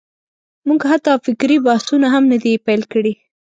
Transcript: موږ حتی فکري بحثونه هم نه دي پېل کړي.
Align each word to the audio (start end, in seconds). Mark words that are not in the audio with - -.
موږ 0.67 0.81
حتی 0.91 1.13
فکري 1.25 1.57
بحثونه 1.65 2.07
هم 2.13 2.23
نه 2.31 2.37
دي 2.43 2.53
پېل 2.65 2.81
کړي. 2.93 3.13